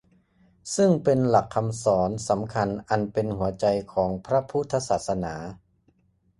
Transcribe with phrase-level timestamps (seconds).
[0.75, 5.35] ซึ่งเป็นหลักคำสอนสำคัญอันเป็นหัวใจของพระพุทธศาสนา